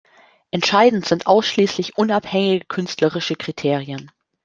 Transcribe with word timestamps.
Entscheidend 0.49 1.05
sind 1.05 1.27
ausschließlich 1.27 1.95
unabhängige 1.95 2.65
künstlerische 2.65 3.35
Kriterien. 3.35 4.09